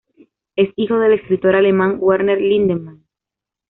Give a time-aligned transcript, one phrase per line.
[0.55, 3.03] Es hijo del escritor alemán, Werner Lindemann.